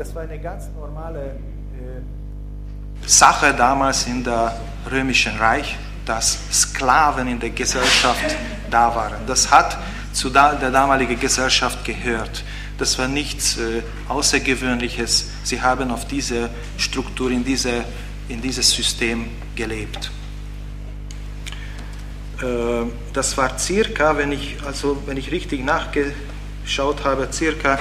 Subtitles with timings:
[0.00, 4.58] Das war eine ganz normale äh, Sache damals in der
[4.90, 5.76] römischen Reich,
[6.06, 8.34] dass Sklaven in der Gesellschaft
[8.70, 9.26] da waren.
[9.26, 9.76] Das hat
[10.14, 12.44] zu der damaligen Gesellschaft gehört.
[12.78, 15.32] Das war nichts äh, Außergewöhnliches.
[15.42, 16.48] Sie haben auf diese
[16.78, 17.84] Struktur, in, diese,
[18.30, 20.10] in dieses System gelebt.
[22.40, 27.78] Äh, das war circa, wenn ich, also wenn ich richtig nachgeschaut habe, circa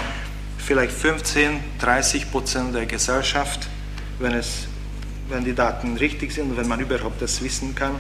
[0.60, 3.68] vielleicht 15, 30 Prozent der Gesellschaft,
[4.20, 4.68] wenn, es,
[5.30, 8.00] wenn die Daten richtig sind, wenn man überhaupt das wissen kann.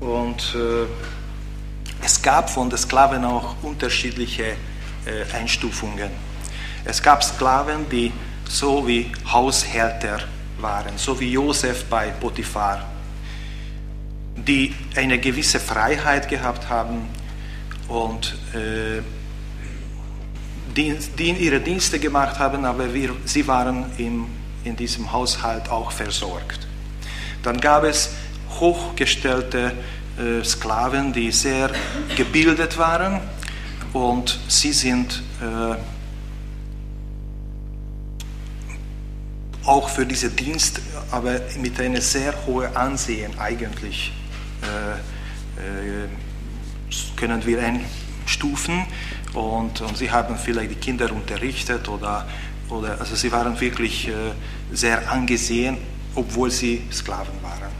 [0.00, 0.86] Und äh,
[2.04, 6.10] es gab von den Sklaven auch unterschiedliche äh, Einstufungen.
[6.84, 8.12] Es gab Sklaven, die
[8.48, 10.20] so wie Haushälter
[10.58, 12.92] waren, so wie Josef bei Potiphar
[14.36, 17.08] die eine gewisse Freiheit gehabt haben
[17.88, 19.02] und äh,
[20.76, 24.26] die, ihre Dienste gemacht haben, aber wir, sie waren im,
[24.64, 26.66] in diesem Haushalt auch versorgt.
[27.42, 28.10] Dann gab es
[28.60, 29.72] hochgestellte
[30.18, 31.70] äh, Sklaven, die sehr
[32.16, 33.20] gebildet waren
[33.92, 35.76] und sie sind äh,
[39.64, 44.12] auch für diesen Dienst, aber mit einem sehr hohen Ansehen eigentlich
[44.62, 44.92] äh,
[45.60, 46.08] äh,
[47.16, 48.84] können wir einstufen
[49.34, 52.26] und, und sie haben vielleicht die Kinder unterrichtet oder,
[52.68, 54.12] oder also sie waren wirklich äh,
[54.72, 55.78] sehr angesehen,
[56.14, 57.72] obwohl sie Sklaven waren.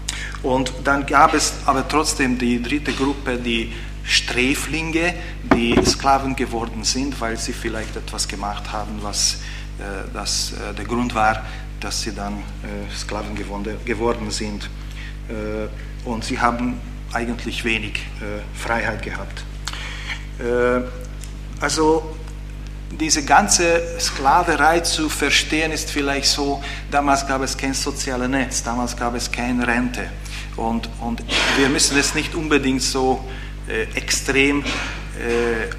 [0.43, 3.73] Und dann gab es aber trotzdem die dritte Gruppe, die
[4.05, 5.15] Sträflinge,
[5.55, 9.39] die Sklaven geworden sind, weil sie vielleicht etwas gemacht haben, was
[9.79, 11.45] äh, das, äh, der Grund war,
[11.81, 14.69] dass sie dann äh, Sklaven geworden sind
[16.05, 16.79] und sie haben
[17.13, 19.45] eigentlich wenig äh, Freiheit gehabt.
[21.63, 22.03] Also
[22.91, 26.61] diese ganze Sklaverei zu verstehen ist vielleicht so,
[26.91, 30.11] damals gab es kein soziales Netz, damals gab es keine Rente.
[30.57, 31.23] Und, und
[31.57, 33.25] wir müssen es nicht unbedingt so
[33.69, 34.65] äh, extrem äh,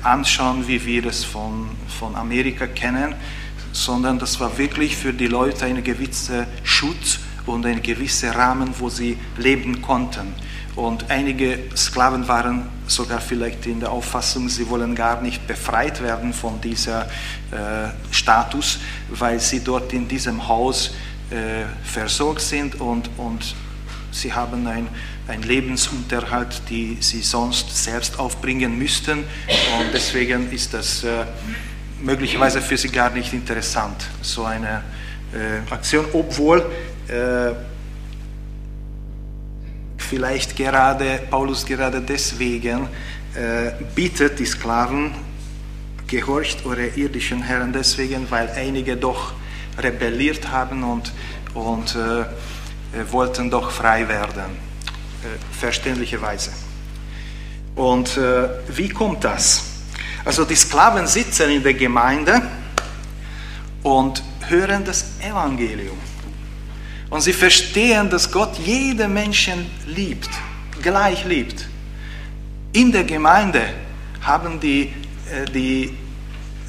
[0.03, 3.15] anschauen, wie wir es von, von Amerika kennen,
[3.73, 8.89] sondern das war wirklich für die Leute ein gewisser Schutz und ein gewisser Rahmen, wo
[8.89, 10.33] sie leben konnten.
[10.75, 16.33] Und einige Sklaven waren sogar vielleicht in der Auffassung, sie wollen gar nicht befreit werden
[16.33, 17.01] von diesem
[17.51, 20.91] äh, Status, weil sie dort in diesem Haus
[21.29, 23.55] äh, versorgt sind und, und
[24.11, 24.87] sie haben ein,
[25.27, 29.19] ein Lebensunterhalt, die sie sonst selbst aufbringen müssten.
[29.19, 31.25] Und deswegen ist das äh,
[32.01, 34.83] möglicherweise für sie gar nicht interessant, so eine
[35.33, 36.65] äh, Aktion, obwohl
[37.07, 37.53] äh,
[39.97, 42.87] vielleicht gerade Paulus gerade deswegen
[43.35, 45.13] äh, bittet die Sklaven,
[46.07, 49.33] gehorcht eure irdischen Herren deswegen, weil einige doch
[49.77, 51.11] rebelliert haben und,
[51.53, 52.25] und äh, äh
[53.11, 54.51] wollten doch frei werden,
[55.23, 56.51] äh, verständlicherweise.
[57.75, 59.63] Und äh, wie kommt das?
[60.25, 62.41] Also die Sklaven sitzen in der Gemeinde
[63.81, 65.97] und hören das Evangelium.
[67.13, 70.31] Und sie verstehen, dass Gott jeden Menschen liebt,
[70.81, 71.67] gleich liebt.
[72.71, 73.61] In der Gemeinde
[74.21, 74.91] haben die,
[75.31, 75.95] äh, die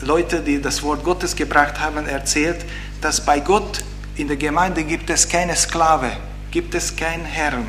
[0.03, 2.63] Leute, die das Wort Gottes gebracht haben, erzählt,
[3.01, 3.83] dass bei Gott
[4.17, 6.13] in der Gemeinde gibt es keine Sklave,
[6.51, 7.67] gibt es keinen Herrn,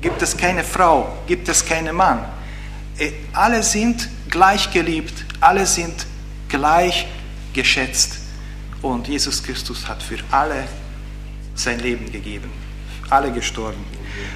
[0.00, 2.24] gibt es keine Frau, gibt es keinen Mann.
[2.96, 6.06] Äh, alle sind gleich geliebt, alle sind
[6.48, 7.06] gleich
[7.52, 8.20] geschätzt.
[8.80, 10.64] Und Jesus Christus hat für alle
[11.62, 12.50] sein Leben gegeben.
[13.08, 13.84] Alle gestorben.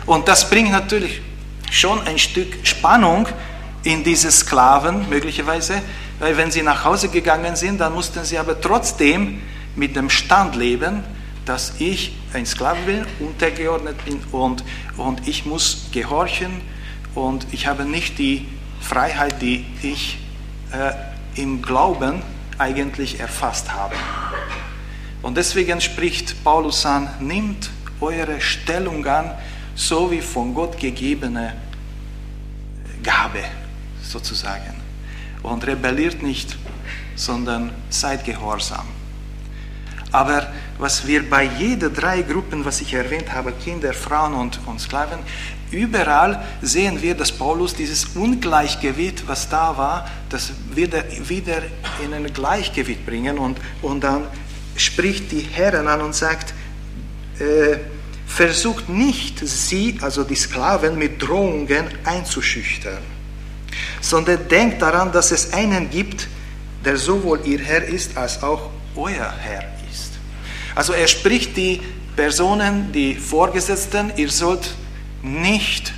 [0.07, 1.21] Und das bringt natürlich
[1.71, 3.27] schon ein Stück Spannung
[3.83, 5.83] in diese Sklaven möglicherweise,
[6.19, 9.43] weil wenn sie nach Hause gegangen sind, dann mussten sie aber trotzdem
[9.77, 11.03] mit dem Stand leben,
[11.45, 14.65] dass ich ein Sklave bin, untergeordnet bin und,
[14.97, 16.63] und ich muss gehorchen
[17.15, 18.49] und ich habe nicht die
[18.81, 20.19] Freiheit, die ich
[20.73, 22.23] äh, im Glauben
[22.59, 23.95] eigentlich erfasst habe.
[25.25, 29.31] Und deswegen spricht Paulus an, nimmt eure Stellung an,
[29.75, 31.55] so wie von Gott gegebene
[33.03, 33.43] Gabe
[34.03, 34.75] sozusagen.
[35.43, 36.59] Und rebelliert nicht,
[37.17, 38.87] sondern seid gehorsam.
[40.13, 44.79] Aber was wir bei jeder drei Gruppen, was ich erwähnt habe, Kinder, Frauen und, und
[44.79, 45.21] Sklaven,
[45.71, 51.63] überall sehen wir, dass Paulus dieses Ungleichgewicht, was da war, das wieder, wieder
[52.05, 54.27] in ein Gleichgewicht bringen und, und dann
[54.77, 56.55] spricht die Herren an und sagt,
[57.39, 57.79] äh,
[58.27, 62.99] versucht nicht sie, also die Sklaven, mit Drohungen einzuschüchtern,
[64.01, 66.29] sondern denkt daran, dass es einen gibt,
[66.85, 70.13] der sowohl ihr Herr ist als auch euer Herr ist.
[70.75, 71.81] Also er spricht die
[72.17, 74.75] Personen, die Vorgesetzten, ihr sollt
[75.23, 75.93] nicht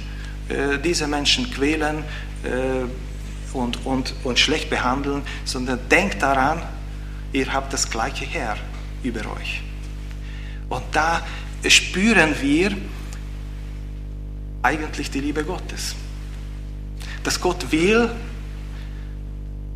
[0.48, 2.04] äh, diese Menschen quälen
[2.44, 6.62] äh, und, und, und schlecht behandeln, sondern denkt daran,
[7.36, 8.56] ihr habt das gleiche Herr
[9.02, 9.60] über euch.
[10.70, 11.22] Und da
[11.68, 12.74] spüren wir
[14.62, 15.94] eigentlich die Liebe Gottes.
[17.22, 18.10] Dass Gott will,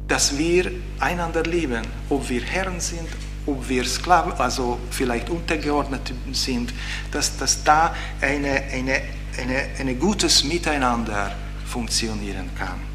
[0.08, 3.08] dass wir einander lieben, ob wir Herren sind,
[3.46, 6.72] ob wir Sklaven, also vielleicht untergeordnet sind,
[7.12, 9.02] dass, dass da eine, eine,
[9.38, 11.34] eine, eine gutes Miteinander
[11.66, 12.89] funktionieren kann.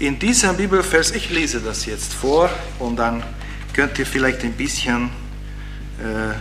[0.00, 2.50] In diesem Bibelvers, ich lese das jetzt vor
[2.80, 3.22] und dann
[3.72, 5.10] könnt ihr vielleicht ein bisschen
[6.00, 6.34] äh,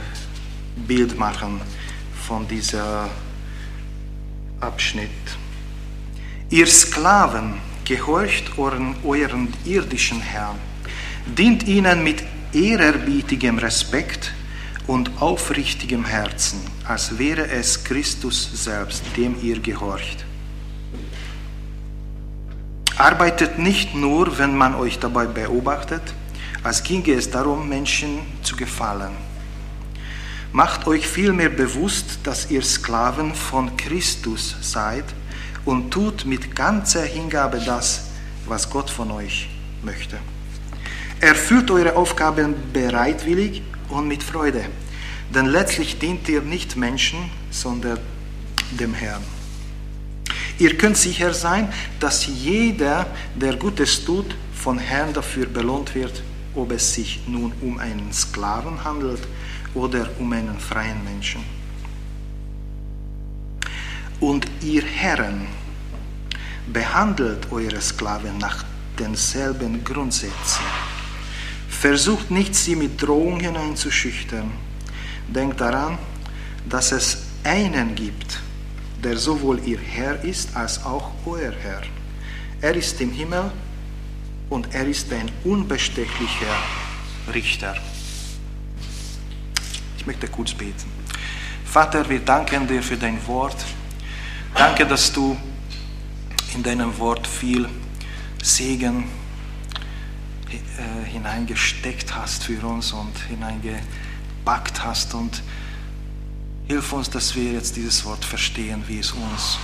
[0.87, 1.61] Bild machen
[2.27, 3.09] von dieser
[4.59, 5.09] Abschnitt.
[6.49, 10.57] Ihr Sklaven, gehorcht euren, euren irdischen Herrn,
[11.25, 12.23] dient ihnen mit
[12.53, 14.33] ehrerbietigem Respekt
[14.87, 20.25] und aufrichtigem Herzen, als wäre es Christus selbst, dem ihr gehorcht.
[23.03, 26.01] Arbeitet nicht nur, wenn man euch dabei beobachtet,
[26.63, 29.11] als ginge es darum, Menschen zu gefallen.
[30.53, 35.03] Macht euch vielmehr bewusst, dass ihr Sklaven von Christus seid
[35.65, 38.05] und tut mit ganzer Hingabe das,
[38.47, 39.49] was Gott von euch
[39.81, 40.17] möchte.
[41.19, 44.63] Erfüllt eure Aufgaben bereitwillig und mit Freude,
[45.35, 47.19] denn letztlich dient ihr nicht Menschen,
[47.51, 47.99] sondern
[48.71, 49.32] dem Herrn.
[50.59, 56.23] Ihr könnt sicher sein, dass jeder, der Gutes tut, von Herrn dafür belohnt wird,
[56.55, 59.21] ob es sich nun um einen Sklaven handelt
[59.73, 61.43] oder um einen freien Menschen.
[64.19, 65.47] Und ihr Herren,
[66.71, 68.63] behandelt eure Sklaven nach
[68.97, 70.63] denselben Grundsätzen.
[71.67, 74.51] Versucht nicht, sie mit Drohungen einzuschüchtern.
[75.27, 75.97] Denkt daran,
[76.69, 78.39] dass es einen gibt,
[79.03, 81.81] der sowohl ihr Herr ist als auch euer Herr.
[82.61, 83.51] Er ist im Himmel
[84.49, 86.55] und er ist ein unbestechlicher
[87.33, 87.75] Richter.
[89.97, 90.91] Ich möchte kurz beten.
[91.65, 93.65] Vater, wir danken dir für dein Wort.
[94.53, 95.35] Danke, dass du
[96.53, 97.67] in deinem Wort viel
[98.41, 99.05] Segen
[100.49, 105.41] äh, hineingesteckt hast für uns und hineingepackt hast und
[106.67, 109.57] Hilf uns, dass wir jetzt dieses Wort verstehen, wie es uns,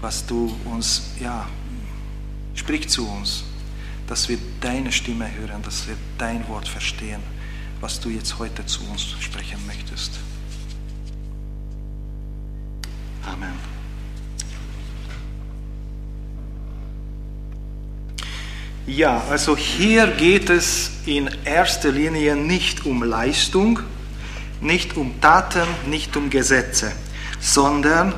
[0.00, 1.48] was du uns, ja,
[2.54, 3.44] sprich zu uns,
[4.06, 7.22] dass wir deine Stimme hören, dass wir dein Wort verstehen,
[7.80, 10.12] was du jetzt heute zu uns sprechen möchtest.
[13.24, 13.54] Amen.
[18.86, 23.80] Ja, also hier geht es in erster Linie nicht um Leistung,
[24.60, 26.92] nicht um Taten, nicht um Gesetze,
[27.40, 28.14] sondern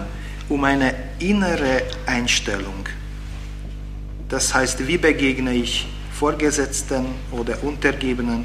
[0.48, 2.88] um eine innere Einstellung.
[4.28, 8.44] Das heißt, wie begegne ich Vorgesetzten oder Untergebenen?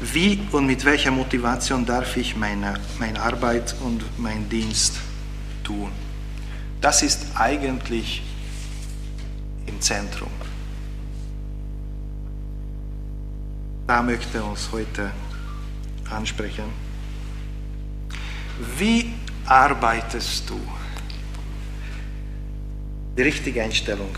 [0.00, 4.98] Wie und mit welcher Motivation darf ich meine, meine Arbeit und meinen Dienst
[5.64, 5.90] tun?
[6.80, 8.22] Das ist eigentlich
[9.66, 10.30] im Zentrum.
[13.86, 15.10] Da möchte uns heute
[16.10, 16.85] ansprechen.
[18.58, 19.12] Wie
[19.44, 20.58] arbeitest du?
[23.16, 24.16] Die richtige Einstellung.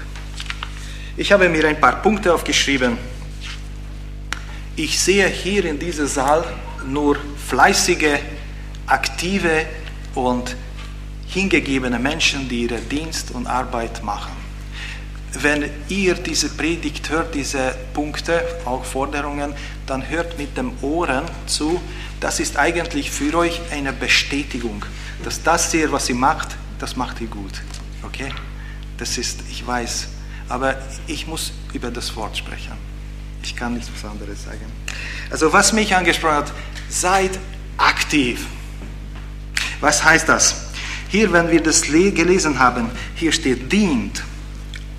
[1.17, 2.97] Ich habe mir ein paar Punkte aufgeschrieben.
[4.77, 6.45] Ich sehe hier in diesem Saal
[6.87, 7.17] nur
[7.49, 8.21] fleißige,
[8.87, 9.67] aktive
[10.15, 10.57] und
[11.27, 14.33] hingegebene Menschen, die ihre Dienst und Arbeit machen.
[15.33, 19.53] Wenn ihr diese Predigt hört, diese Punkte, auch Forderungen,
[19.87, 21.81] dann hört mit dem Ohren zu
[22.21, 24.85] das ist eigentlich für euch eine Bestätigung,
[25.25, 27.63] dass das hier, was ihr macht, das macht ihr gut.
[28.03, 28.33] Okay?
[28.97, 30.09] Das ist, ich weiß,
[30.49, 32.73] aber ich muss über das Wort sprechen.
[33.43, 34.73] Ich kann nichts anderes sagen.
[35.31, 36.53] Also was mich angesprochen hat,
[36.89, 37.39] seid
[37.77, 38.47] aktiv.
[39.81, 40.69] Was heißt das?
[41.09, 44.23] Hier, wenn wir das gelesen haben, hier steht dient,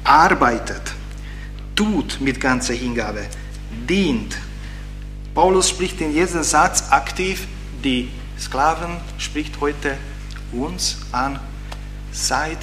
[0.03, 0.81] arbeitet,
[1.75, 3.27] tut mit ganzer Hingabe,
[3.87, 4.37] dient,
[5.33, 7.47] Paulus spricht in jedem Satz aktiv
[7.83, 8.09] die
[8.39, 9.97] Sklaven, spricht heute
[10.51, 11.39] uns an,
[12.11, 12.57] seid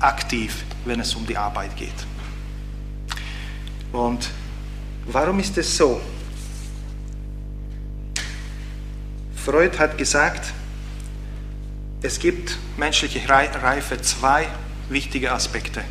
[0.00, 1.90] aktiv, wenn es um die Arbeit geht.
[3.92, 4.30] Und
[5.06, 6.00] warum ist es so?
[9.36, 10.52] Freud hat gesagt,
[12.02, 14.48] es gibt menschliche Reife zwei
[14.88, 15.82] wichtige Aspekte.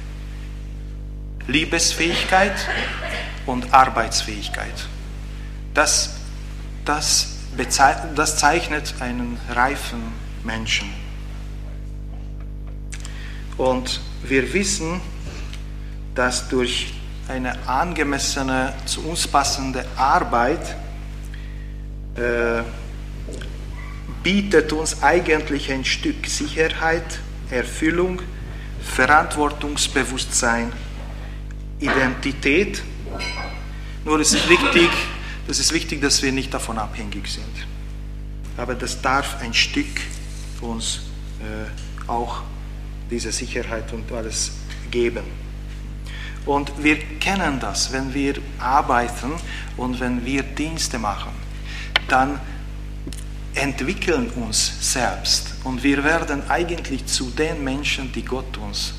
[1.48, 2.56] Liebesfähigkeit
[3.46, 4.88] und Arbeitsfähigkeit.
[5.74, 6.16] Das,
[6.86, 7.38] das,
[8.16, 10.02] das zeichnet einen reifen
[10.44, 10.90] Menschen.
[13.58, 15.02] Und wir wissen,
[16.16, 16.94] dass durch
[17.28, 20.76] eine angemessene, zu uns passende Arbeit
[22.16, 22.64] äh,
[24.24, 28.22] bietet uns eigentlich ein Stück Sicherheit, Erfüllung,
[28.82, 30.72] Verantwortungsbewusstsein,
[31.80, 32.84] Identität.
[34.04, 34.90] Nur es ist wichtig,
[35.48, 37.68] das ist wichtig, dass wir nicht davon abhängig sind.
[38.58, 40.02] Aber das darf ein Stück
[40.62, 41.02] uns
[41.40, 42.44] äh, auch
[43.10, 44.52] diese Sicherheit und alles
[44.90, 45.24] geben.
[46.46, 49.34] Und wir kennen das, wenn wir arbeiten
[49.78, 51.32] und wenn wir Dienste machen,
[52.08, 52.40] dann
[53.54, 58.94] entwickeln uns selbst und wir werden eigentlich zu den Menschen, die Gott uns,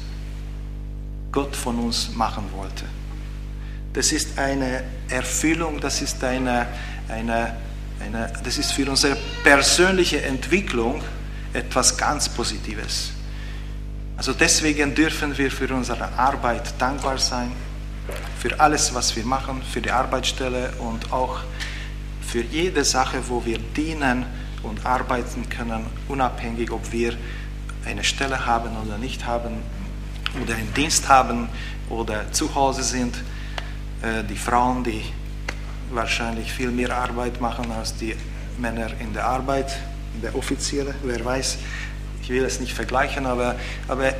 [1.32, 2.84] Gott von uns machen wollte.
[3.92, 6.66] Das ist eine Erfüllung, das ist eine,
[7.08, 7.56] eine,
[8.00, 11.02] eine das ist für unsere persönliche Entwicklung
[11.52, 13.12] etwas ganz Positives.
[14.16, 17.52] Also deswegen dürfen wir für unsere Arbeit dankbar sein,
[18.38, 21.40] für alles, was wir machen, für die Arbeitsstelle und auch
[22.20, 24.24] für jede Sache, wo wir dienen
[24.62, 27.14] und arbeiten können, unabhängig, ob wir
[27.84, 29.56] eine Stelle haben oder nicht haben,
[30.40, 31.48] oder einen Dienst haben
[31.90, 33.14] oder zu Hause sind.
[34.02, 35.02] Äh, die Frauen, die
[35.90, 38.16] wahrscheinlich viel mehr Arbeit machen als die
[38.58, 39.78] Männer in der Arbeit,
[40.14, 41.58] in der offizielle, wer weiß
[42.22, 43.56] ich will es nicht vergleichen, aber,
[43.88, 44.14] aber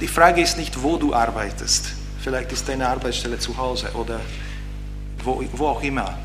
[0.00, 1.92] die Frage ist nicht, wo du arbeitest.
[2.20, 4.20] Vielleicht ist deine Arbeitsstelle zu Hause oder
[5.24, 6.18] wo, wo auch immer.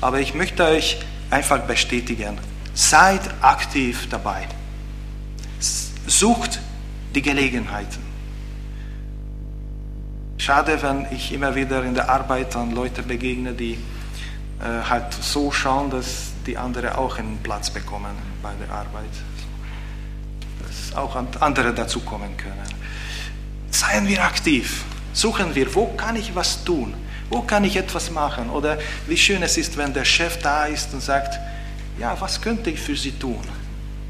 [0.00, 0.98] Aber ich möchte euch
[1.30, 2.38] einfach bestätigen,
[2.74, 4.46] seid aktiv dabei.
[6.06, 6.60] Sucht
[7.14, 8.11] die Gelegenheiten.
[10.42, 13.74] Schade, wenn ich immer wieder in der Arbeit an Leute begegne, die
[14.58, 19.12] äh, halt so schauen, dass die anderen auch einen Platz bekommen bei der Arbeit
[20.96, 22.66] auch andere dazukommen können.
[23.70, 24.82] Seien wir aktiv.
[25.12, 26.92] Suchen wir, wo kann ich was tun?
[27.30, 28.50] Wo kann ich etwas machen?
[28.50, 31.38] Oder wie schön es ist, wenn der Chef da ist und sagt,
[32.00, 33.44] ja, was könnte ich für Sie tun?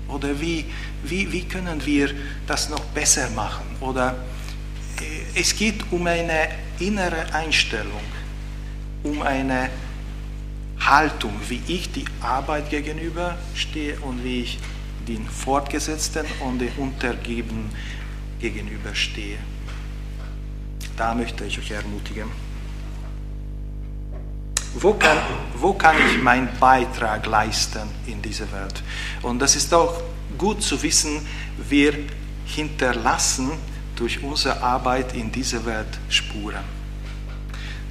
[0.09, 0.65] Oder wie,
[1.05, 2.09] wie, wie können wir
[2.47, 3.67] das noch besser machen?
[3.81, 4.15] Oder
[5.35, 8.03] es geht um eine innere Einstellung,
[9.03, 9.71] um eine
[10.79, 14.59] Haltung, wie ich die Arbeit gegenüber stehe und wie ich
[15.07, 17.71] den Fortgesetzten und den Untergebenen
[18.41, 19.39] gegenüberstehe.
[20.97, 22.31] Da möchte ich euch ermutigen.
[24.75, 25.19] Wo kann,
[25.55, 28.83] wo kann ich meinen Beitrag leisten in dieser Welt?
[29.23, 30.01] Und das ist auch
[30.39, 31.27] gut zu wissen,
[31.69, 31.95] wir
[32.47, 33.51] hinterlassen
[33.97, 36.65] durch unsere Arbeit in dieser Welt Spuren.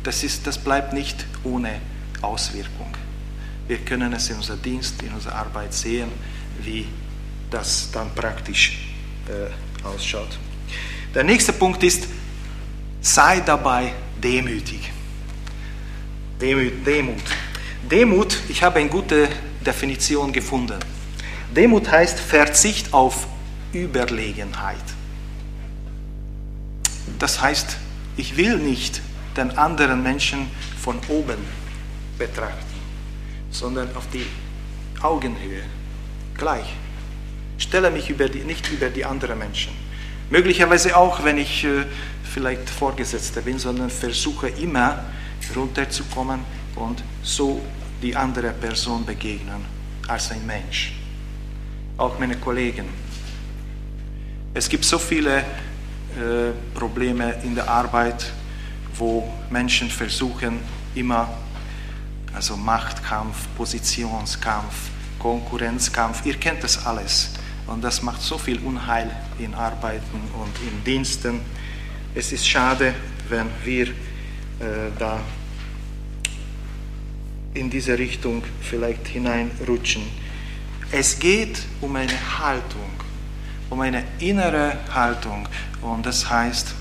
[0.04, 1.80] Das, ist, das bleibt nicht ohne
[2.22, 2.92] Auswirkung.
[3.68, 6.10] Wir können es in unserem Dienst, in unserer Arbeit sehen,
[6.62, 6.88] wie
[7.50, 8.90] das dann praktisch
[9.28, 10.38] äh, ausschaut.
[11.14, 12.08] Der nächste Punkt ist,
[13.02, 14.92] sei dabei demütig.
[16.40, 17.24] Demut, Demut.
[17.90, 19.30] Demut, ich habe eine gute
[19.66, 20.80] Definition gefunden.
[21.56, 23.28] Demut heißt Verzicht auf
[23.74, 24.78] Überlegenheit.
[27.22, 27.78] Das heißt,
[28.18, 29.00] ich will nicht
[29.38, 30.48] den anderen Menschen
[30.82, 31.38] von oben
[32.18, 32.80] betrachten,
[33.52, 34.26] sondern auf die
[35.04, 35.62] Augenhöhe,
[36.36, 36.66] gleich
[37.62, 39.72] stelle mich über die, nicht über die anderen Menschen.
[40.32, 41.86] Möglicherweise auch, wenn ich äh,
[42.24, 45.04] vielleicht Vorgesetzter bin, sondern versuche immer
[45.56, 46.40] runterzukommen
[46.76, 47.62] und so
[48.02, 49.64] die andere Person begegnen
[50.08, 50.94] als ein Mensch.
[51.98, 52.86] Auch meine Kollegen.
[54.56, 55.46] Es gibt so viele
[56.74, 58.32] Probleme in der Arbeit,
[58.98, 60.60] wo Menschen versuchen,
[60.96, 61.30] immer,
[62.34, 64.90] also Machtkampf, Positionskampf,
[65.20, 67.32] Konkurrenzkampf, ihr kennt das alles.
[67.68, 71.40] Und das macht so viel Unheil in Arbeiten und in Diensten.
[72.14, 72.94] Es ist schade,
[73.30, 73.94] wenn wir äh,
[74.98, 75.20] da
[77.54, 80.04] in diese Richtung vielleicht hineinrutschen.
[80.92, 82.92] Es geht um eine Haltung,
[83.72, 85.48] um eine innere Haltung
[85.82, 86.76] und das heißt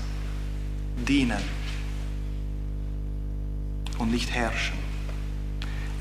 [1.07, 1.41] dienen
[3.97, 4.77] und nicht herrschen.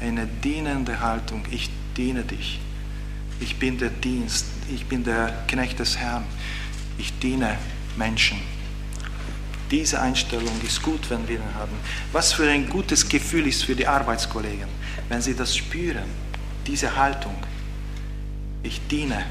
[0.01, 2.61] Eine dienende Haltung, ich diene dich.
[3.39, 6.25] Ich bin der Dienst, ich bin der Knecht des Herrn.
[6.99, 7.57] Ich diene
[7.97, 8.39] Menschen.
[9.71, 11.77] Diese Einstellung ist gut, wenn wir ihn haben.
[12.13, 14.69] Was für ein gutes Gefühl ist für die Arbeitskollegen,
[15.09, 16.09] wenn sie das spüren,
[16.67, 17.37] diese Haltung.
[18.65, 19.25] Ich diene.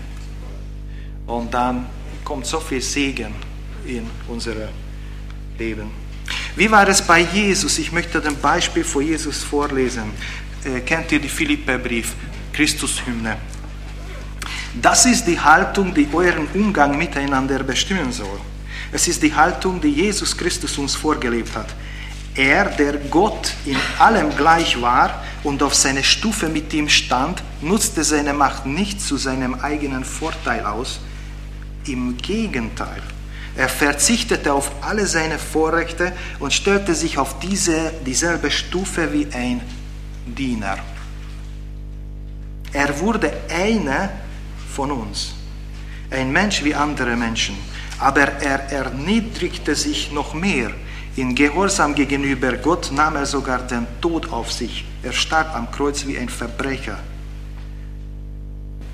[1.29, 1.85] Und dann
[2.23, 3.33] kommt so viel Segen
[3.85, 4.55] in unser
[5.59, 5.91] Leben.
[6.55, 7.77] Wie war es bei Jesus?
[7.77, 10.11] Ich möchte ein Beispiel von Jesus vorlesen.
[10.63, 12.15] Äh, kennt ihr die Philipperbrief,
[12.51, 13.37] Christushymne?
[14.81, 18.39] Das ist die Haltung, die euren Umgang miteinander bestimmen soll.
[18.91, 21.67] Es ist die Haltung, die Jesus Christus uns vorgelebt hat.
[22.33, 28.03] Er, der Gott in allem gleich war und auf seine Stufe mit ihm stand, nutzte
[28.03, 30.99] seine Macht nicht zu seinem eigenen Vorteil aus.
[31.85, 33.01] Im Gegenteil,
[33.55, 39.61] er verzichtete auf alle seine Vorrechte und stellte sich auf diese, dieselbe Stufe wie ein
[40.25, 40.77] Diener.
[42.71, 44.09] Er wurde einer
[44.73, 45.33] von uns,
[46.11, 47.55] ein Mensch wie andere Menschen,
[47.97, 50.71] aber er erniedrigte sich noch mehr.
[51.15, 54.85] In Gehorsam gegenüber Gott nahm er sogar den Tod auf sich.
[55.03, 56.99] Er starb am Kreuz wie ein Verbrecher.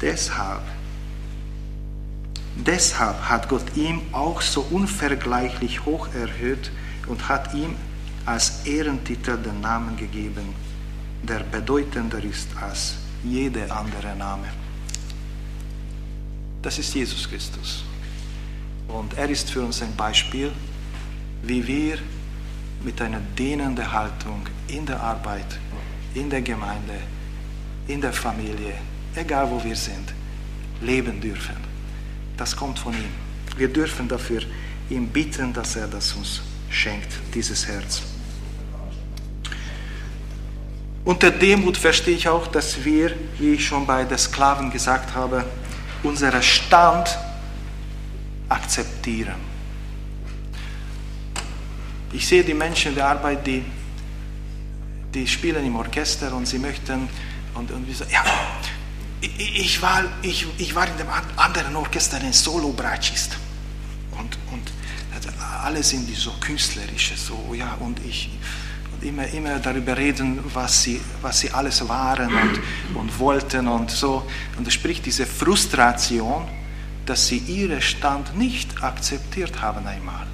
[0.01, 0.63] Deshalb,
[2.55, 6.71] deshalb hat Gott ihm auch so unvergleichlich hoch erhöht
[7.07, 7.75] und hat ihm
[8.25, 10.53] als Ehrentitel den Namen gegeben,
[11.23, 14.47] der bedeutender ist als jeder andere Name.
[16.61, 17.83] Das ist Jesus Christus.
[18.87, 20.51] Und er ist für uns ein Beispiel,
[21.43, 21.97] wie wir
[22.83, 25.59] mit einer dienenden Haltung in der Arbeit,
[26.13, 26.99] in der Gemeinde,
[27.87, 28.75] in der Familie,
[29.15, 30.13] egal wo wir sind,
[30.81, 31.64] leben dürfen.
[32.37, 33.11] Das kommt von ihm.
[33.57, 34.41] Wir dürfen dafür
[34.89, 38.01] ihm bitten, dass er das uns schenkt, dieses Herz.
[41.05, 45.45] Unter Demut verstehe ich auch, dass wir, wie ich schon bei den Sklaven gesagt habe,
[46.03, 47.17] unseren Stand
[48.49, 49.35] akzeptieren.
[52.11, 53.63] Ich sehe die Menschen in der Arbeit, die,
[55.13, 57.07] die spielen im Orchester und sie möchten,
[57.53, 58.23] und, und wir sagen, ja,
[59.21, 63.37] ich, war, ich, ich war in dem anderen Orchester ein Solo-Bratschist.
[64.11, 64.71] Und, und
[65.63, 68.29] alle sind so künstlerische, so, ja, und ich,
[68.93, 72.59] und immer, immer darüber reden, was sie, was sie alles waren und,
[72.95, 74.23] und wollten und so.
[74.57, 76.47] Und es spricht diese Frustration,
[77.05, 80.27] dass sie ihren Stand nicht akzeptiert haben einmal.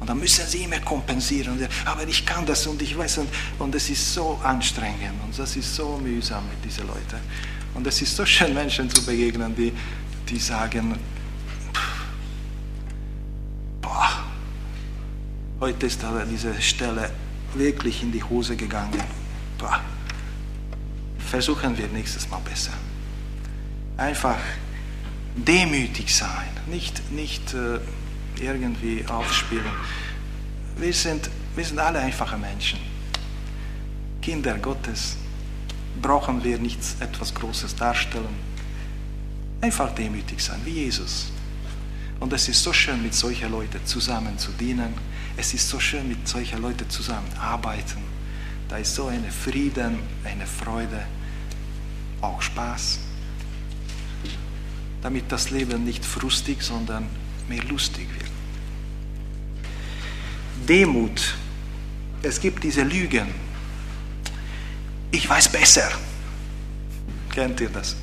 [0.00, 1.66] Und dann müssen sie immer kompensieren.
[1.84, 5.56] Aber ich kann das und ich weiß, und, und es ist so anstrengend und das
[5.56, 7.20] ist so mühsam mit diesen Leuten.
[7.74, 9.72] Und es ist so schön, Menschen zu begegnen, die,
[10.28, 10.98] die sagen,
[13.80, 14.24] boah,
[15.60, 17.10] heute ist aber diese Stelle
[17.54, 19.02] wirklich in die Hose gegangen.
[19.58, 19.80] Boah,
[21.18, 22.72] versuchen wir nächstes Mal besser.
[23.96, 24.38] Einfach
[25.36, 27.78] demütig sein, nicht, nicht äh,
[28.40, 29.64] irgendwie aufspielen.
[30.76, 32.78] Wir sind, wir sind alle einfache Menschen.
[34.22, 35.16] Kinder Gottes
[36.00, 38.50] brauchen wir nicht etwas Großes darstellen.
[39.60, 41.32] Einfach demütig sein, wie Jesus.
[42.18, 44.94] Und es ist so schön, mit solchen Leuten zusammen zu dienen.
[45.36, 48.02] Es ist so schön, mit solchen Leuten zusammen arbeiten.
[48.68, 51.06] Da ist so eine Frieden, eine Freude,
[52.20, 53.00] auch Spaß
[55.02, 57.06] damit das Leben nicht frustig, sondern
[57.48, 58.30] mehr lustig wird.
[60.68, 61.36] Demut.
[62.22, 63.28] Es gibt diese Lügen.
[65.12, 65.90] Ich weiß besser.
[67.32, 67.96] Kennt ihr das?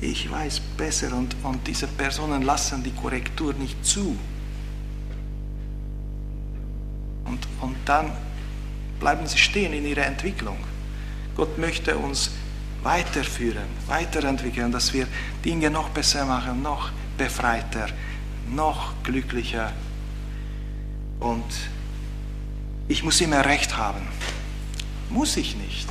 [0.00, 4.16] Ich weiß besser und, und diese Personen lassen die Korrektur nicht zu.
[7.24, 8.10] Und, und dann
[8.98, 10.56] bleiben sie stehen in ihrer Entwicklung.
[11.36, 12.30] Gott möchte uns
[12.82, 15.06] weiterführen, weiterentwickeln, dass wir
[15.44, 17.86] Dinge noch besser machen, noch befreiter,
[18.50, 19.72] noch glücklicher.
[21.20, 21.44] Und
[22.88, 24.02] ich muss immer recht haben.
[25.10, 25.88] Muss ich nicht.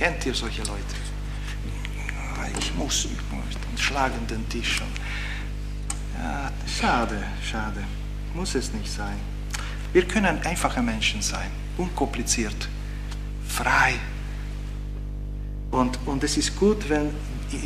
[0.00, 0.96] Kennt ihr solche Leute?
[2.58, 3.54] Ich muss, ich muss.
[3.70, 4.80] Und schlagen den Tisch.
[4.80, 4.96] Und
[6.18, 7.84] ja, schade, schade.
[8.34, 9.18] Muss es nicht sein.
[9.92, 12.68] Wir können einfache Menschen sein, unkompliziert,
[13.46, 13.94] frei,
[15.70, 17.10] und, und es ist gut, wenn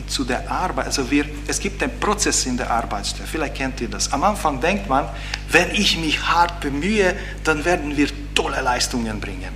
[0.08, 3.88] zu der Arbeit, also wir, es gibt einen Prozess in der Arbeitsstelle, vielleicht kennt ihr
[3.88, 4.12] das.
[4.12, 5.08] Am Anfang denkt man,
[5.50, 9.52] wenn ich mich hart bemühe, dann werden wir tolle Leistungen bringen.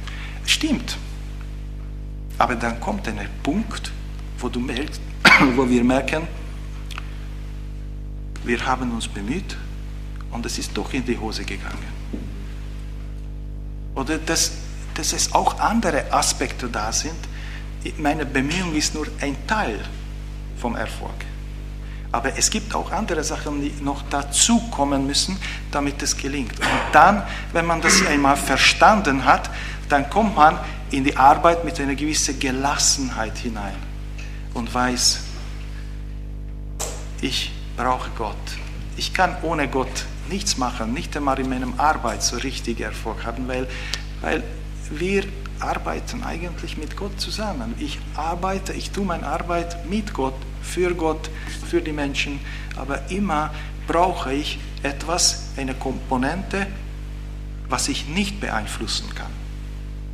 [0.47, 0.97] Stimmt.
[2.39, 3.91] Aber dann kommt ein Punkt,
[4.39, 5.01] wo, du merkst,
[5.57, 6.27] wo wir merken,
[8.45, 9.57] wir haben uns bemüht
[10.31, 11.99] und es ist doch in die Hose gegangen.
[13.95, 14.53] Oder dass,
[14.95, 17.17] dass es auch andere Aspekte da sind,
[17.99, 19.81] meine Bemühung ist nur ein Teil
[20.57, 21.15] vom Erfolg.
[22.11, 25.37] Aber es gibt auch andere Sachen, die noch dazu kommen müssen,
[25.71, 26.59] damit es gelingt.
[26.59, 27.23] Und dann,
[27.53, 29.51] wenn man das einmal verstanden hat,
[29.89, 30.59] dann kommt man
[30.91, 33.77] in die Arbeit mit einer gewissen Gelassenheit hinein
[34.55, 35.21] und weiß,
[37.21, 38.37] ich brauche Gott.
[38.97, 43.49] Ich kann ohne Gott nichts machen, nicht einmal in meiner Arbeit so richtig Erfolg haben,
[43.49, 43.67] weil,
[44.21, 44.43] weil
[44.91, 45.25] wir
[45.61, 47.75] arbeiten eigentlich mit Gott zusammen.
[47.79, 51.31] Ich arbeite, ich tue meine Arbeit mit Gott, für Gott,
[51.69, 52.41] für die Menschen,
[52.77, 53.53] aber immer
[53.87, 56.67] brauche ich etwas, eine Komponente,
[57.69, 59.38] was ich nicht beeinflussen kann.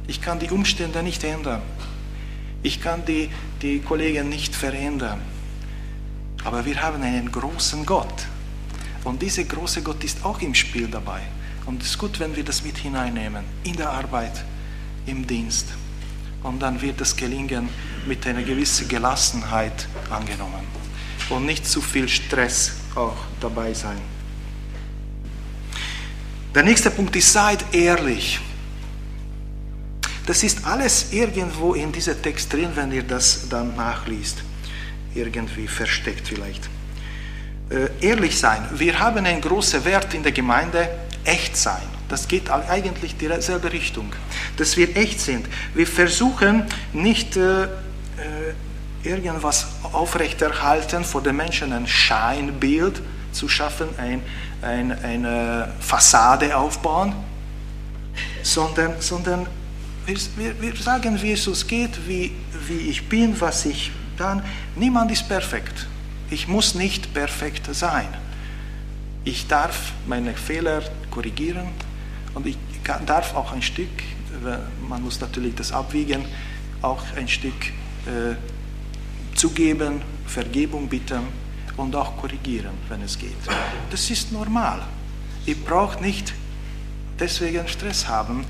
[0.06, 1.62] Ich kann die Umstände nicht ändern.
[2.62, 3.30] Ich kann die,
[3.62, 5.20] die Kollegen nicht verändern.
[6.44, 8.26] Aber wir haben einen großen Gott.
[9.04, 11.20] Und dieser große Gott ist auch im Spiel dabei.
[11.66, 14.44] Und es ist gut, wenn wir das mit hineinnehmen, in der Arbeit,
[15.06, 15.68] im Dienst.
[16.42, 17.68] Und dann wird es gelingen
[18.06, 20.66] mit einer gewissen Gelassenheit angenommen.
[21.30, 24.00] Und nicht zu viel Stress auch dabei sein.
[26.54, 28.40] Der nächste Punkt ist, seid ehrlich.
[30.26, 34.42] Das ist alles irgendwo in diesem Text drin, wenn ihr das dann nachliest.
[35.14, 36.68] Irgendwie versteckt vielleicht.
[37.70, 38.66] Äh, ehrlich sein.
[38.72, 40.88] Wir haben einen großen Wert in der Gemeinde,
[41.24, 41.82] echt sein.
[42.08, 44.12] Das geht eigentlich in dieselbe Richtung.
[44.56, 45.46] Dass wir echt sind.
[45.74, 47.68] Wir versuchen nicht äh, äh,
[49.02, 54.22] irgendwas aufrechterhalten, vor den Menschen ein Scheinbild zu schaffen, ein,
[54.62, 57.14] ein, eine Fassade aufbauen,
[58.42, 59.46] sondern, sondern
[60.06, 62.32] wir, wir sagen, wie es geht, wie,
[62.68, 64.42] wie ich bin, was ich dann.
[64.76, 65.86] Niemand ist perfekt.
[66.30, 68.08] Ich muss nicht perfekt sein.
[69.24, 71.68] Ich darf meine Fehler korrigieren
[72.34, 72.58] und ich
[73.06, 73.88] darf auch ein Stück,
[74.86, 76.24] man muss natürlich das abwiegen,
[76.82, 77.66] auch ein Stück
[78.06, 78.34] äh,
[79.34, 81.22] zugeben, Vergebung bitten
[81.76, 83.32] und auch korrigieren, wenn es geht.
[83.90, 84.82] Das ist normal.
[85.46, 86.34] Ihr braucht nicht
[87.18, 88.44] deswegen Stress haben.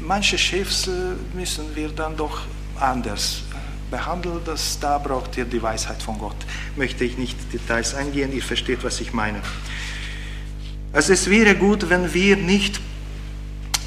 [0.00, 0.88] Manche Chefs
[1.34, 2.42] müssen wir dann doch
[2.78, 3.42] anders
[3.90, 4.40] behandeln.
[4.44, 6.36] Das, da braucht ihr die Weisheit von Gott.
[6.76, 9.42] Möchte ich nicht Details eingehen, ihr versteht, was ich meine.
[10.92, 12.80] Also es wäre gut, wenn wir nicht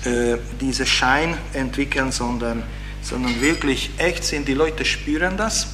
[0.03, 2.63] äh, diesen Schein entwickeln, sondern,
[3.01, 4.47] sondern wirklich echt sind.
[4.47, 5.67] Die Leute spüren das,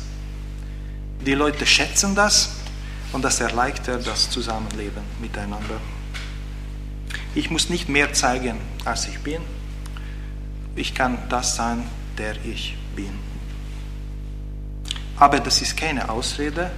[1.25, 2.55] die Leute schätzen das
[3.11, 5.79] und das erleichtert das Zusammenleben miteinander.
[7.35, 9.41] Ich muss nicht mehr zeigen, als ich bin.
[10.77, 11.83] Ich kann das sein,
[12.19, 13.09] der ich bin.
[15.17, 16.69] Aber das ist keine Ausrede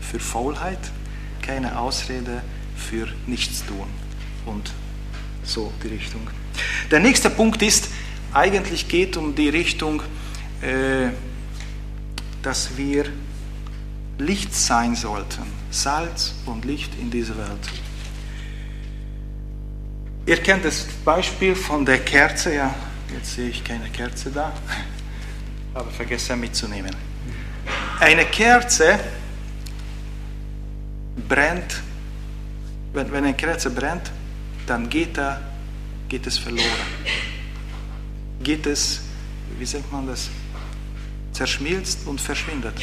[0.00, 0.78] für Faulheit,
[1.42, 2.42] keine Ausrede
[2.76, 3.88] für Nichtstun
[4.46, 4.72] und
[5.42, 6.20] so die Richtung.
[6.92, 7.88] Der nächste Punkt ist,
[8.32, 10.02] eigentlich geht um die Richtung,
[10.60, 11.08] äh,
[12.42, 13.06] dass wir
[14.18, 15.42] Licht sein sollten,
[15.72, 17.68] Salz und Licht in dieser Welt.
[20.26, 22.74] Ihr kennt das Beispiel von der Kerze, ja,
[23.12, 24.52] jetzt sehe ich keine Kerze da,
[25.74, 26.94] aber vergesse mitzunehmen.
[28.00, 28.98] Eine Kerze
[31.28, 31.82] brennt,
[32.92, 34.10] wenn, wenn eine Kerze brennt,
[34.66, 35.40] dann geht, er,
[36.08, 36.66] geht es verloren.
[38.42, 39.00] Geht es,
[39.58, 40.28] wie sagt man das,
[41.32, 42.74] zerschmilzt und verschwindet.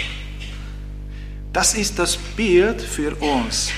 [1.53, 3.71] Das ist das Bild für uns.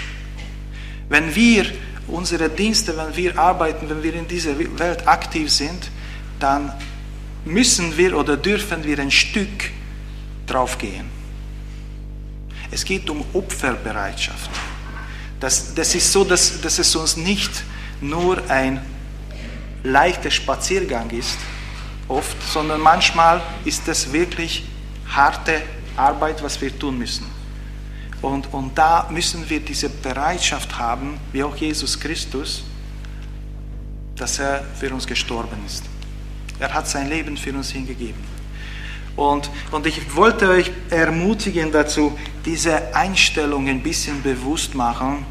[1.09, 1.65] Wenn wir
[2.07, 5.91] unsere Dienste, wenn wir arbeiten, wenn wir in dieser Welt aktiv sind,
[6.39, 6.73] dann
[7.45, 9.71] müssen wir oder dürfen wir ein Stück
[10.45, 11.05] draufgehen.
[12.71, 14.49] Es geht um Opferbereitschaft.
[15.39, 17.63] Das, das ist so, dass, dass es uns nicht
[18.01, 18.81] nur ein
[19.83, 21.37] leichter Spaziergang ist,
[22.07, 24.63] oft, sondern manchmal ist es wirklich
[25.07, 25.61] harte
[25.95, 27.25] Arbeit, was wir tun müssen.
[28.21, 32.63] Und, und da müssen wir diese Bereitschaft haben, wie auch Jesus Christus,
[34.15, 35.83] dass er für uns gestorben ist.
[36.59, 38.21] Er hat sein Leben für uns hingegeben.
[39.15, 45.25] Und, und ich wollte euch ermutigen dazu, diese Einstellung ein bisschen bewusst machen.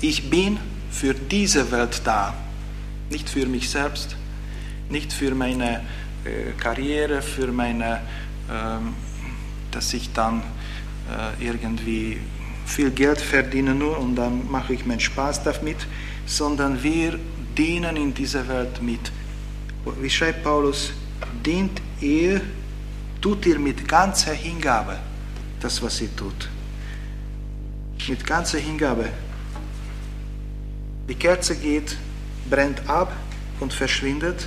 [0.00, 0.58] Ich bin
[0.90, 2.34] für diese Welt da,
[3.10, 4.16] nicht für mich selbst,
[4.88, 5.82] nicht für meine
[6.24, 8.00] äh, Karriere, für meine,
[8.48, 8.78] äh,
[9.70, 10.42] dass ich dann
[11.40, 12.18] äh, irgendwie
[12.66, 15.76] viel Geld verdiene nur und dann mache ich meinen Spaß damit,
[16.26, 17.18] sondern wir
[17.56, 19.12] dienen in dieser Welt mit.
[20.00, 20.92] Wie schreibt Paulus,
[21.44, 22.40] dient ihr,
[23.20, 24.98] tut ihr mit ganzer Hingabe
[25.64, 26.48] das, was ihr tut.
[28.06, 29.08] Mit ganzer Hingabe.
[31.08, 31.96] Die Kerze geht,
[32.48, 33.12] brennt ab
[33.60, 34.46] und verschwindet,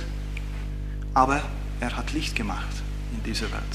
[1.14, 1.42] aber
[1.80, 3.74] er hat Licht gemacht in dieser Welt.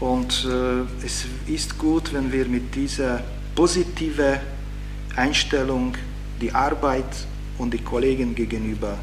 [0.00, 3.22] Und äh, es ist gut, wenn wir mit dieser
[3.54, 4.38] positiven
[5.16, 5.96] Einstellung
[6.40, 7.26] die Arbeit
[7.62, 8.98] und die Kollegen gegenüber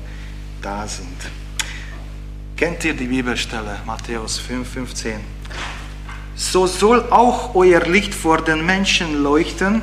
[0.61, 1.17] da sind.
[2.55, 5.19] Kennt ihr die Bibelstelle, Matthäus 5, 15?
[6.35, 9.81] So soll auch euer Licht vor den Menschen leuchten,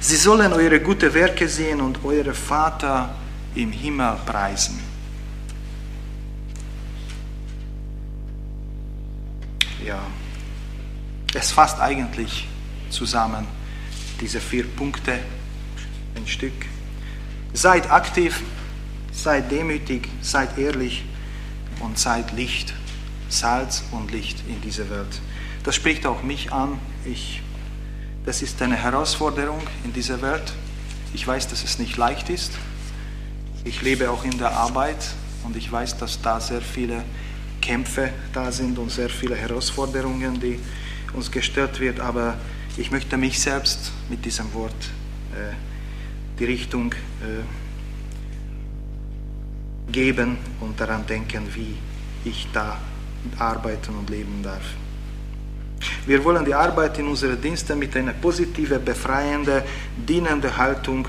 [0.00, 3.14] Sie sollen eure gute Werke sehen und eure Vater
[3.54, 4.80] im Himmel preisen.
[9.84, 10.00] Ja,
[11.34, 12.48] es fasst eigentlich
[12.90, 13.46] zusammen
[14.20, 15.18] diese vier Punkte
[16.16, 16.71] ein Stück.
[17.54, 18.40] Seid aktiv,
[19.12, 21.04] seid demütig, seid ehrlich
[21.80, 22.72] und seid Licht,
[23.28, 25.20] Salz und Licht in dieser Welt.
[25.62, 26.78] Das spricht auch mich an.
[27.04, 27.42] Ich,
[28.24, 30.52] das ist eine Herausforderung in dieser Welt.
[31.12, 32.52] Ich weiß, dass es nicht leicht ist.
[33.64, 35.04] Ich lebe auch in der Arbeit
[35.44, 37.04] und ich weiß, dass da sehr viele
[37.60, 40.58] Kämpfe da sind und sehr viele Herausforderungen, die
[41.12, 42.00] uns gestellt wird.
[42.00, 42.38] Aber
[42.78, 44.74] ich möchte mich selbst mit diesem Wort
[45.34, 45.52] äh,
[46.38, 47.42] die Richtung äh,
[49.90, 51.76] geben und daran denken, wie
[52.24, 52.78] ich da
[53.38, 54.64] arbeiten und leben darf.
[56.06, 59.62] Wir wollen die Arbeit in unseren Diensten mit einer positiven, befreienden,
[59.96, 61.06] dienenden Haltung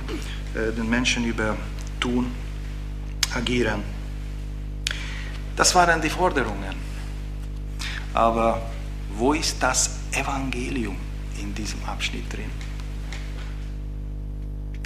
[0.54, 1.56] äh, den Menschen über
[2.00, 2.32] tun,
[3.34, 3.82] agieren.
[5.56, 6.76] Das waren die Forderungen.
[8.14, 8.62] Aber
[9.16, 10.96] wo ist das Evangelium
[11.40, 12.63] in diesem Abschnitt drin?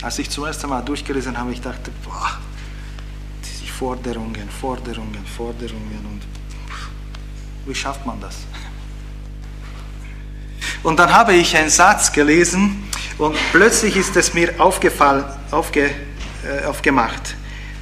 [0.02, 2.38] Als ich zum ersten Mal durchgelesen habe, ich dachte, boah,
[3.44, 6.22] diese Forderungen, Forderungen, Forderungen und
[7.66, 8.36] wie schafft man das?
[10.84, 12.84] Und dann habe ich einen Satz gelesen
[13.18, 15.90] und plötzlich ist es mir aufgefallen, aufge,
[16.46, 17.36] äh, aufgemacht,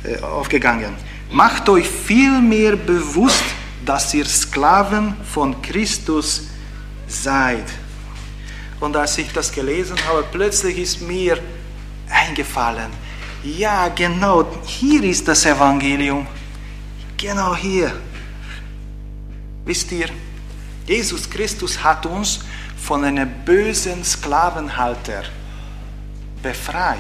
[0.04, 0.96] äh, aufgegangen.
[1.32, 3.44] Macht euch vielmehr bewusst,
[3.86, 6.48] dass ihr Sklaven von Christus
[7.08, 7.66] seid.
[8.80, 11.40] Und als ich das gelesen habe, plötzlich ist mir
[12.10, 12.92] eingefallen,
[13.44, 16.26] ja genau, hier ist das Evangelium.
[17.16, 17.92] Genau hier.
[19.66, 20.10] Wisst ihr,
[20.88, 22.40] Jesus Christus hat uns
[22.78, 25.24] von einem bösen Sklavenhalter
[26.42, 26.98] befreit.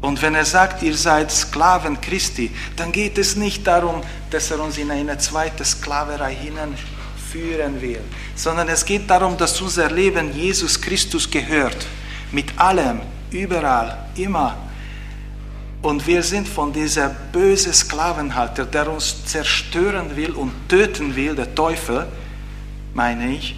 [0.00, 4.60] Und wenn er sagt, ihr seid Sklaven Christi, dann geht es nicht darum, dass er
[4.60, 8.00] uns in eine zweite Sklaverei hineinführen will,
[8.34, 11.86] sondern es geht darum, dass unser Leben Jesus Christus gehört.
[12.32, 14.56] Mit allem, überall, immer.
[15.82, 21.54] Und wir sind von dieser bösen Sklavenhalter, der uns zerstören will und töten will, der
[21.54, 22.06] Teufel,
[22.94, 23.56] meine ich,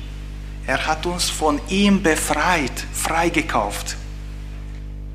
[0.67, 3.97] er hat uns von ihm befreit, freigekauft.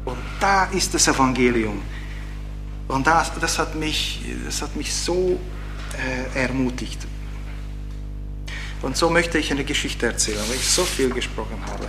[0.05, 1.81] Und da ist das Evangelium.
[2.87, 5.39] Und das, das, hat, mich, das hat mich so
[6.35, 6.99] äh, ermutigt.
[8.81, 11.87] Und so möchte ich eine Geschichte erzählen, weil ich so viel gesprochen habe.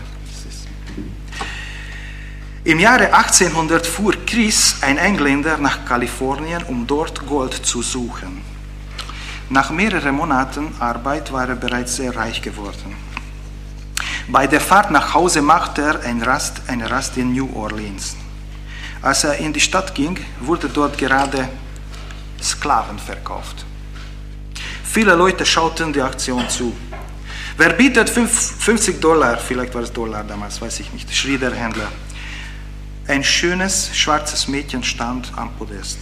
[2.67, 8.41] Im Jahre 1800 fuhr Chris, ein Engländer, nach Kalifornien, um dort Gold zu suchen.
[9.51, 12.97] Nach mehreren Monaten Arbeit war er bereits sehr reich geworden.
[14.29, 18.17] Bei der Fahrt nach Hause machte er eine Rast, eine Rast in New Orleans.
[19.03, 21.47] Als er in die Stadt ging, wurde dort gerade
[22.43, 23.67] Sklaven verkauft.
[24.83, 26.75] Viele Leute schauten die Aktion zu.
[27.59, 31.89] Wer bietet 50 Dollar, vielleicht war es Dollar damals, weiß ich nicht, schrie der Händler.
[33.07, 35.99] Ein schönes schwarzes Mädchen stand am Podest.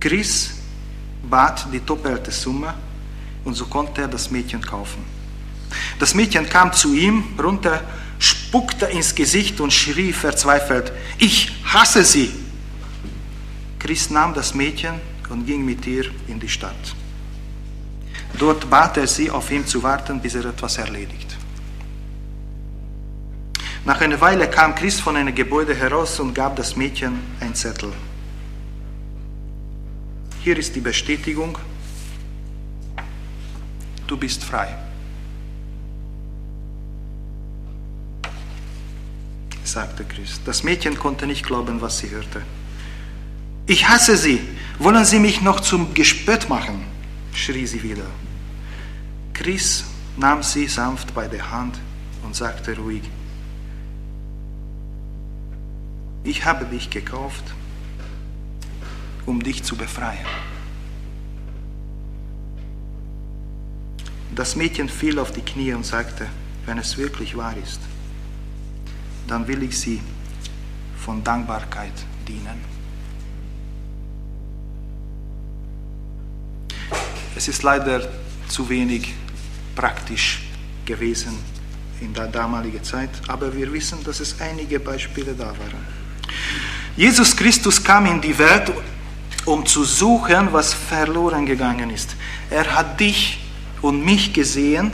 [0.00, 0.54] Chris
[1.22, 2.72] bat die doppelte Summe
[3.44, 5.04] und so konnte er das Mädchen kaufen.
[5.98, 7.82] Das Mädchen kam zu ihm runter,
[8.18, 12.32] spuckte ins Gesicht und schrie verzweifelt, ich hasse sie.
[13.78, 14.94] Chris nahm das Mädchen
[15.28, 16.94] und ging mit ihr in die Stadt.
[18.38, 21.31] Dort bat er sie, auf ihn zu warten, bis er etwas erledigt.
[23.84, 27.92] Nach einer Weile kam Chris von einem Gebäude heraus und gab das Mädchen ein Zettel.
[30.40, 31.58] Hier ist die Bestätigung,
[34.06, 34.76] du bist frei.
[39.64, 40.40] sagte Chris.
[40.44, 42.42] Das Mädchen konnte nicht glauben, was sie hörte.
[43.66, 44.40] Ich hasse Sie.
[44.78, 46.84] Wollen Sie mich noch zum Gespött machen?
[47.32, 48.06] schrie sie wieder.
[49.32, 49.84] Chris
[50.16, 51.78] nahm sie sanft bei der Hand
[52.22, 53.02] und sagte ruhig,
[56.24, 57.44] ich habe dich gekauft,
[59.26, 60.26] um dich zu befreien.
[64.34, 66.26] Das Mädchen fiel auf die Knie und sagte,
[66.64, 67.80] wenn es wirklich wahr ist,
[69.26, 70.00] dann will ich sie
[70.96, 71.92] von Dankbarkeit
[72.26, 72.72] dienen.
[77.34, 78.08] Es ist leider
[78.48, 79.14] zu wenig
[79.74, 80.44] praktisch
[80.84, 81.38] gewesen
[82.00, 86.01] in der damaligen Zeit, aber wir wissen, dass es einige Beispiele da waren.
[86.96, 88.72] Jesus Christus kam in die Welt,
[89.44, 92.14] um zu suchen, was verloren gegangen ist.
[92.50, 93.38] Er hat dich
[93.80, 94.92] und mich gesehen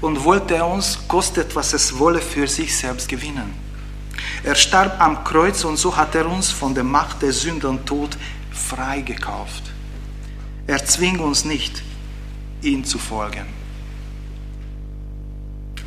[0.00, 3.52] und wollte uns, kostet was es wolle, für sich selbst gewinnen.
[4.42, 7.86] Er starb am Kreuz und so hat er uns von der Macht der Sünde und
[7.86, 8.16] Tod
[8.50, 9.62] freigekauft.
[10.66, 11.82] Er zwingt uns nicht,
[12.62, 13.46] ihm zu folgen.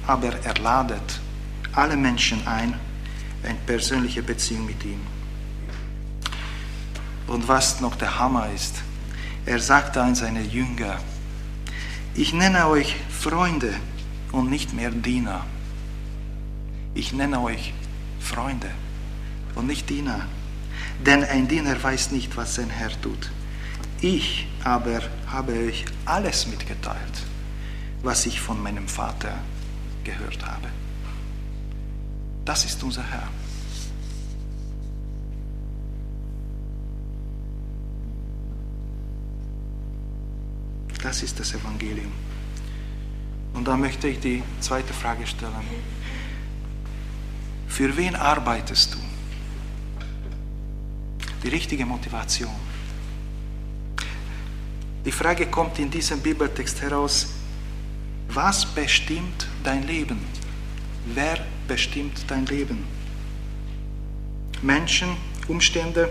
[0.05, 1.21] Aber er ladet
[1.73, 2.79] alle Menschen ein,
[3.43, 5.01] eine persönliche Beziehung mit ihm.
[7.27, 8.75] Und was noch der Hammer ist,
[9.45, 10.99] er sagte an seine Jünger,
[12.15, 13.73] ich nenne euch Freunde
[14.31, 15.45] und nicht mehr Diener.
[16.93, 17.73] Ich nenne euch
[18.19, 18.69] Freunde
[19.55, 20.27] und nicht Diener.
[21.05, 23.31] Denn ein Diener weiß nicht, was sein Herr tut.
[23.99, 27.23] Ich aber habe euch alles mitgeteilt,
[28.03, 29.33] was ich von meinem Vater
[30.03, 30.67] gehört habe.
[32.45, 33.27] Das ist unser Herr.
[41.01, 42.11] Das ist das Evangelium.
[43.53, 45.53] Und da möchte ich die zweite Frage stellen.
[47.67, 48.99] Für wen arbeitest du?
[51.43, 52.53] Die richtige Motivation.
[55.05, 57.27] Die Frage kommt in diesem Bibeltext heraus,
[58.29, 60.19] was bestimmt dein Leben?
[61.13, 62.83] Wer bestimmt dein Leben?
[64.61, 65.09] Menschen,
[65.47, 66.09] Umstände,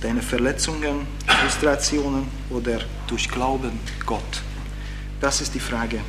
[0.00, 4.42] deine Verletzungen, Frustrationen oder durch Glauben Gott?
[5.20, 6.00] Das ist die Frage.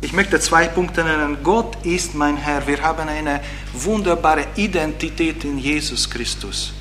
[0.00, 1.38] Ich möchte zwei Punkte nennen.
[1.44, 2.66] Gott ist mein Herr.
[2.66, 3.40] Wir haben eine
[3.72, 6.72] wunderbare Identität in Jesus Christus.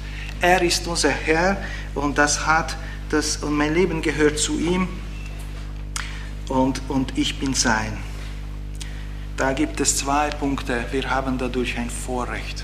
[0.41, 1.57] Er ist unser Herr
[1.93, 2.75] und das hat
[3.09, 4.87] das und mein Leben gehört zu ihm
[6.47, 7.97] und, und ich bin sein.
[9.41, 10.85] Da gibt es zwei Punkte.
[10.91, 12.63] Wir haben dadurch ein Vorrecht.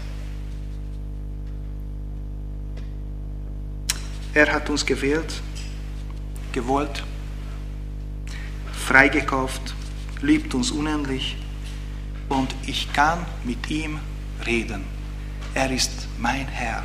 [4.35, 5.41] Er hat uns gewählt,
[6.51, 7.03] gewollt,
[8.71, 9.73] freigekauft,
[10.21, 11.37] liebt uns unendlich
[12.29, 13.97] und ich kann mit ihm
[14.45, 14.83] reden.
[15.55, 16.83] Er ist mein Herr.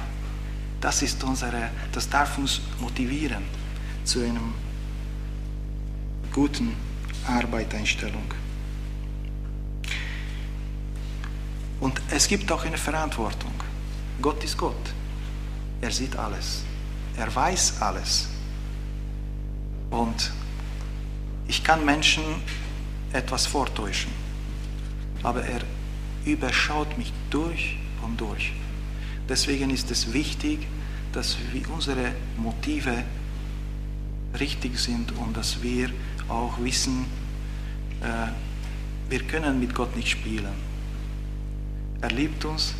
[0.80, 3.42] Das ist unsere, das darf uns motivieren
[4.04, 4.54] zu einem
[6.32, 6.76] guten
[7.26, 8.24] Arbeitseinstellung.
[11.82, 13.54] Und es gibt auch eine Verantwortung.
[14.20, 14.92] Gott ist Gott.
[15.80, 16.62] Er sieht alles.
[17.16, 18.28] Er weiß alles.
[19.90, 20.30] Und
[21.48, 22.22] ich kann Menschen
[23.12, 24.12] etwas vortäuschen,
[25.22, 25.60] aber er
[26.24, 28.52] überschaut mich durch und durch.
[29.28, 30.66] Deswegen ist es wichtig,
[31.12, 31.36] dass
[31.68, 33.04] unsere Motive
[34.38, 35.90] richtig sind und dass wir
[36.28, 37.06] auch wissen,
[38.00, 38.30] äh,
[39.10, 40.71] wir können mit Gott nicht spielen.
[42.02, 42.74] Er liebt uns,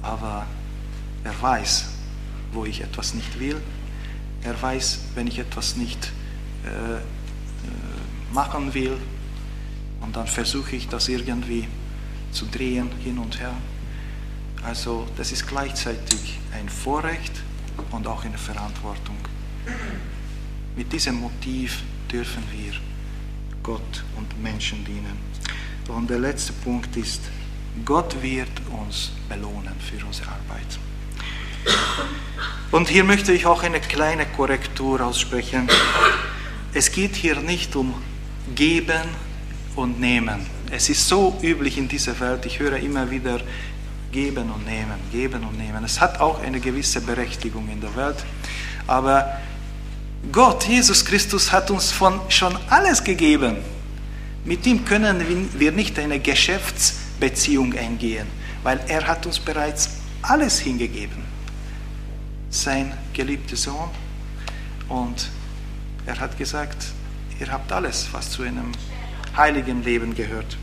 [0.00, 0.46] aber
[1.24, 1.86] er weiß,
[2.52, 3.60] wo ich etwas nicht will.
[4.42, 6.12] Er weiß, wenn ich etwas nicht
[6.64, 7.00] äh, äh,
[8.32, 8.96] machen will.
[10.00, 11.66] Und dann versuche ich das irgendwie
[12.30, 13.54] zu drehen, hin und her.
[14.62, 17.32] Also das ist gleichzeitig ein Vorrecht
[17.90, 19.16] und auch eine Verantwortung.
[20.76, 22.72] Mit diesem Motiv dürfen wir
[23.64, 25.18] Gott und Menschen dienen.
[25.88, 27.22] Und der letzte Punkt ist,
[27.84, 30.78] Gott wird uns belohnen für unsere Arbeit.
[32.70, 35.68] Und hier möchte ich auch eine kleine Korrektur aussprechen.
[36.74, 37.94] Es geht hier nicht um
[38.54, 39.08] geben
[39.74, 40.46] und nehmen.
[40.70, 43.40] Es ist so üblich in dieser Welt, ich höre immer wieder
[44.12, 45.82] geben und nehmen, geben und nehmen.
[45.84, 48.16] Es hat auch eine gewisse Berechtigung in der Welt,
[48.86, 49.38] aber
[50.32, 53.56] Gott, Jesus Christus, hat uns von schon alles gegeben.
[54.44, 56.18] Mit ihm können wir nicht eine
[57.18, 58.26] Geschäftsbeziehung eingehen,
[58.62, 59.90] weil er hat uns bereits
[60.22, 61.24] alles hingegeben.
[62.50, 63.90] Sein geliebter Sohn
[64.88, 65.28] und
[66.06, 66.92] er hat gesagt,
[67.40, 68.72] ihr habt alles, was zu einem
[69.36, 70.56] heiligen Leben gehört.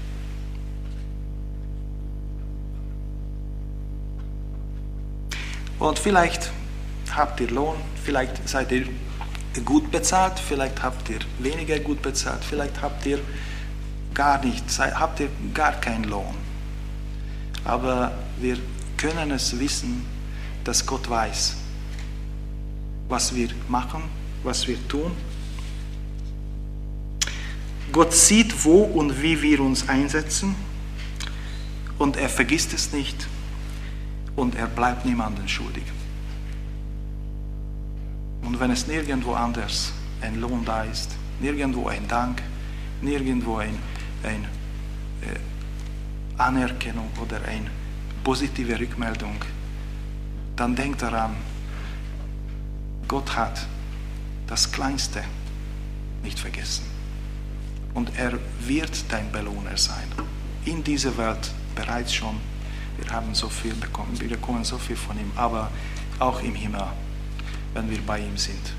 [5.77, 6.51] Und vielleicht
[7.13, 8.87] habt ihr Lohn, vielleicht seid ihr
[9.63, 13.19] gut bezahlt, vielleicht habt ihr weniger gut bezahlt, vielleicht habt ihr
[14.13, 16.44] gar nicht, habt ihr gar keinen Lohn.
[17.65, 18.57] Aber wir
[18.95, 20.05] können es wissen,
[20.63, 21.55] dass Gott weiß,
[23.09, 24.03] was wir machen,
[24.43, 25.11] was wir tun.
[27.91, 30.55] Gott sieht, wo und wie wir uns einsetzen
[31.97, 33.27] und er vergisst es nicht
[34.35, 35.83] und er bleibt niemandem schuldig.
[38.43, 39.91] Und wenn es nirgendwo anders
[40.21, 42.41] ein Lohn da ist, nirgendwo ein Dank,
[43.01, 43.77] nirgendwo ein,
[44.23, 44.45] ein
[45.21, 45.39] äh,
[46.37, 47.69] Anerkennung oder eine
[48.23, 49.35] positive Rückmeldung,
[50.55, 51.35] dann denkt daran,
[53.07, 53.65] Gott hat
[54.47, 55.23] das Kleinste
[56.23, 56.95] nicht vergessen.
[57.95, 60.07] und er wird dein Belohner sein.
[60.65, 62.39] In dieser Welt bereits schon.
[62.97, 65.71] Wir haben so viel bekommen, wir bekommen so viel von ihm, aber
[66.19, 66.87] auch im Himmel,
[67.73, 68.73] wenn wir bei ihm sind.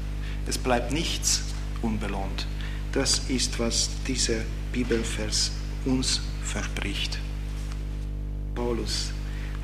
[0.46, 1.42] Es bleibt nichts
[1.82, 2.46] unbelohnt.
[2.92, 4.40] Das ist, was dieser
[4.72, 5.50] Bibelvers
[5.84, 7.18] uns verspricht.
[8.56, 9.12] Paulus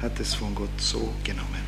[0.00, 1.62] hat es von Gott so genommen.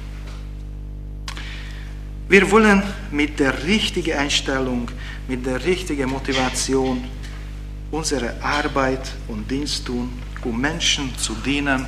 [2.29, 4.91] Wir wollen mit der richtigen Einstellung,
[5.27, 7.03] mit der richtigen Motivation
[7.91, 10.13] unsere Arbeit und Dienst tun,
[10.45, 11.87] um Menschen zu dienen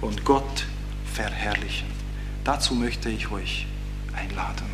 [0.00, 0.66] und Gott
[1.12, 1.88] verherrlichen.
[2.44, 3.66] Dazu möchte ich euch
[4.14, 4.66] einladen.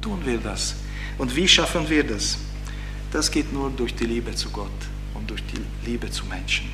[0.00, 0.74] Tun wir das.
[1.18, 2.38] Und wie schaffen wir das?
[3.12, 4.80] Das geht nur durch die Liebe zu Gott
[5.14, 6.70] und durch die Liebe zu Menschen.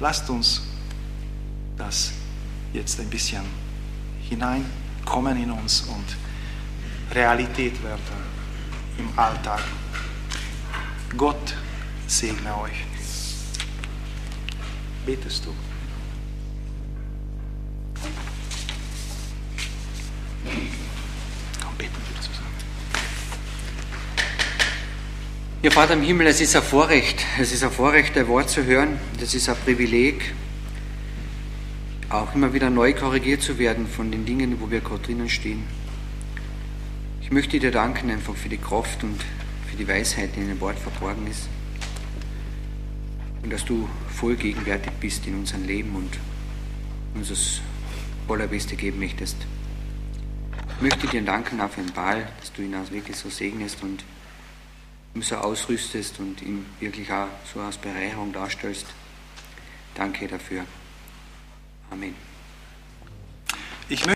[0.00, 0.71] Lasst uns
[1.76, 2.12] das
[2.72, 3.42] jetzt ein bisschen
[4.28, 6.16] hineinkommen in uns und
[7.14, 8.00] Realität werden
[8.98, 9.60] im Alltag.
[11.16, 11.54] Gott
[12.06, 12.84] segne euch.
[15.04, 15.54] Betest du?
[21.62, 22.48] Komm, beten wir zusammen.
[25.62, 27.24] Ja, Vater im Himmel, es ist ein Vorrecht.
[27.38, 28.98] Es ist ein Vorrecht, dein Wort zu hören.
[29.18, 30.34] Das ist ein Privileg,
[32.12, 35.64] auch immer wieder neu korrigiert zu werden von den Dingen, wo wir gerade drinnen stehen.
[37.22, 39.18] Ich möchte dir danken einfach für die Kraft und
[39.68, 41.48] für die Weisheit, die in dem Wort verborgen ist.
[43.42, 46.18] Und dass du voll gegenwärtig bist in unserem Leben und
[47.14, 47.60] uns das
[48.28, 49.36] Allerbeste geben möchtest.
[50.76, 53.82] Ich möchte dir danken auch für den Ball, dass du ihn auch wirklich so segnest
[53.82, 54.04] und
[55.14, 58.86] ihm so ausrüstest und ihm wirklich auch so als Bereicherung darstellst.
[59.94, 60.64] Danke dafür.
[61.92, 62.14] Amen.
[63.90, 64.10] Ich möchte